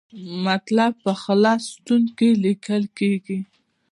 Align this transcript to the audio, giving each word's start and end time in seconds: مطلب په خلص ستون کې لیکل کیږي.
مطلب 0.45 0.91
په 1.05 1.11
خلص 1.23 1.61
ستون 1.73 2.03
کې 2.17 2.29
لیکل 2.43 2.83
کیږي. 2.97 3.39